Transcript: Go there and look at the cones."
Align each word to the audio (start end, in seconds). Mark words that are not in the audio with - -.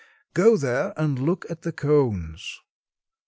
Go 0.33 0.57
there 0.57 0.95
and 0.97 1.19
look 1.19 1.45
at 1.47 1.61
the 1.61 1.71
cones." 1.71 2.59